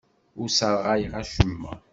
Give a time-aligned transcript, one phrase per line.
[0.39, 1.73] Ur sserɣayeɣ acemma.